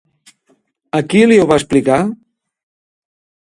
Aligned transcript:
A 0.99 1.01
qui 1.11 1.21
li 1.27 1.37
ho 1.41 1.45
va 1.51 1.59
explicar? 1.63 1.99